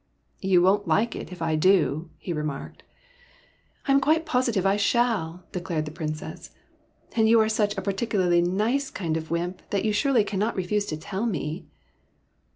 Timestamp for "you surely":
9.85-10.23